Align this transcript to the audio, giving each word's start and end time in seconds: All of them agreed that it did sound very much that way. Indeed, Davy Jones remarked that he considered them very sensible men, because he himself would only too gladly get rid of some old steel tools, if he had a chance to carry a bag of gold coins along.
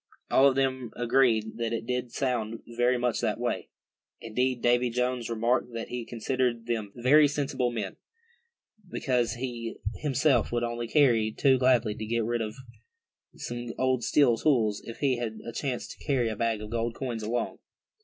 All 0.31 0.47
of 0.47 0.55
them 0.55 0.89
agreed 0.95 1.57
that 1.57 1.73
it 1.73 1.85
did 1.85 2.11
sound 2.11 2.63
very 2.65 2.97
much 2.97 3.21
that 3.21 3.39
way. 3.39 3.69
Indeed, 4.19 4.63
Davy 4.63 4.89
Jones 4.89 5.29
remarked 5.29 5.73
that 5.73 5.89
he 5.89 6.05
considered 6.07 6.65
them 6.65 6.91
very 6.95 7.27
sensible 7.27 7.69
men, 7.69 7.97
because 8.89 9.33
he 9.33 9.77
himself 9.97 10.51
would 10.51 10.63
only 10.63 10.87
too 11.37 11.59
gladly 11.59 11.93
get 11.93 12.23
rid 12.25 12.41
of 12.41 12.55
some 13.35 13.73
old 13.77 14.03
steel 14.03 14.37
tools, 14.37 14.81
if 14.85 14.97
he 15.01 15.17
had 15.17 15.37
a 15.47 15.53
chance 15.53 15.87
to 15.89 16.03
carry 16.03 16.29
a 16.29 16.35
bag 16.35 16.63
of 16.63 16.71
gold 16.71 16.95
coins 16.95 17.21
along. 17.21 17.59